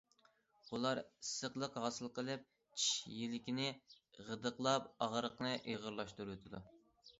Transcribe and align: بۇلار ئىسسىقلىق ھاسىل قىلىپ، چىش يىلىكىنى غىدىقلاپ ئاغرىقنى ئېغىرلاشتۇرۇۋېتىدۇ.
بۇلار 0.69 1.01
ئىسسىقلىق 1.03 1.77
ھاسىل 1.83 2.09
قىلىپ، 2.15 2.47
چىش 2.79 2.87
يىلىكىنى 3.19 3.69
غىدىقلاپ 4.31 4.91
ئاغرىقنى 5.09 5.55
ئېغىرلاشتۇرۇۋېتىدۇ. 5.63 6.67